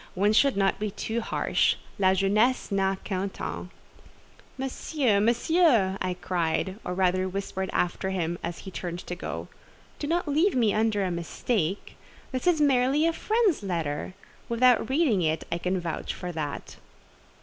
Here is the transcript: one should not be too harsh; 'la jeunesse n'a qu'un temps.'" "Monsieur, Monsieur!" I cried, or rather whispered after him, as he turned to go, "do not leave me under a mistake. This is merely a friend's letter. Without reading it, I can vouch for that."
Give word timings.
one 0.15 0.33
should 0.33 0.57
not 0.57 0.79
be 0.79 0.89
too 0.89 1.21
harsh; 1.21 1.75
'la 1.99 2.15
jeunesse 2.15 2.71
n'a 2.71 2.97
qu'un 3.05 3.29
temps.'" 3.29 3.69
"Monsieur, 4.57 5.19
Monsieur!" 5.19 5.95
I 6.01 6.15
cried, 6.15 6.79
or 6.83 6.95
rather 6.95 7.29
whispered 7.29 7.69
after 7.71 8.09
him, 8.09 8.39
as 8.41 8.57
he 8.65 8.71
turned 8.71 9.05
to 9.05 9.13
go, 9.15 9.47
"do 9.99 10.07
not 10.07 10.27
leave 10.27 10.55
me 10.55 10.73
under 10.73 11.03
a 11.05 11.11
mistake. 11.11 11.97
This 12.31 12.47
is 12.47 12.59
merely 12.59 13.05
a 13.05 13.13
friend's 13.13 13.61
letter. 13.61 14.15
Without 14.49 14.89
reading 14.89 15.21
it, 15.21 15.43
I 15.51 15.59
can 15.59 15.79
vouch 15.79 16.15
for 16.15 16.31
that." 16.31 16.77